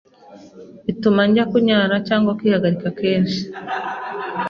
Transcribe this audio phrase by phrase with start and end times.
[0.85, 3.41] bituma ajya Kunyara cyangwa Kwihagarika kenshi